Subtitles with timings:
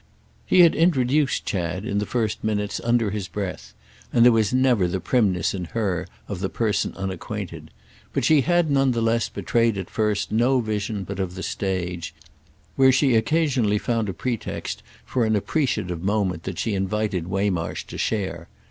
[0.47, 3.75] He had introduced Chad, in the first minutes, under his breath,
[4.11, 7.69] and there was never the primness in her of the person unacquainted;
[8.11, 12.15] but she had none the less betrayed at first no vision but of the stage,
[12.75, 17.99] where she occasionally found a pretext for an appreciative moment that she invited Waymarsh to
[17.99, 18.47] share.